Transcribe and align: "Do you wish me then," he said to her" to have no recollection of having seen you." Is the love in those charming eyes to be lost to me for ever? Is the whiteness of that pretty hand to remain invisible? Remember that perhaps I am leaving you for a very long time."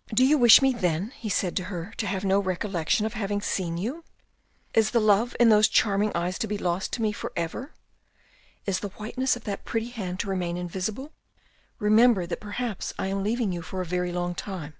"Do 0.14 0.24
you 0.24 0.38
wish 0.38 0.62
me 0.62 0.72
then," 0.72 1.10
he 1.16 1.28
said 1.28 1.56
to 1.56 1.64
her" 1.64 1.92
to 1.98 2.06
have 2.06 2.24
no 2.24 2.38
recollection 2.38 3.04
of 3.04 3.14
having 3.14 3.40
seen 3.40 3.76
you." 3.76 4.04
Is 4.74 4.92
the 4.92 5.00
love 5.00 5.34
in 5.40 5.48
those 5.48 5.66
charming 5.66 6.12
eyes 6.14 6.38
to 6.38 6.46
be 6.46 6.56
lost 6.56 6.92
to 6.92 7.02
me 7.02 7.10
for 7.10 7.32
ever? 7.34 7.72
Is 8.64 8.78
the 8.78 8.90
whiteness 8.90 9.34
of 9.34 9.42
that 9.42 9.64
pretty 9.64 9.88
hand 9.88 10.20
to 10.20 10.28
remain 10.30 10.56
invisible? 10.56 11.10
Remember 11.80 12.26
that 12.28 12.38
perhaps 12.38 12.94
I 12.96 13.08
am 13.08 13.24
leaving 13.24 13.50
you 13.50 13.60
for 13.60 13.80
a 13.80 13.84
very 13.84 14.12
long 14.12 14.36
time." 14.36 14.74